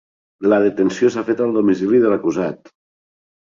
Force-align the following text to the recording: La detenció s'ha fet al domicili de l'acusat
La 0.53 0.57
detenció 0.63 1.11
s'ha 1.17 1.25
fet 1.29 1.45
al 1.45 1.53
domicili 1.59 2.01
de 2.07 2.17
l'acusat 2.17 2.75